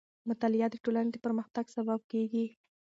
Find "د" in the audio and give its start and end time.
0.71-0.75, 1.13-1.17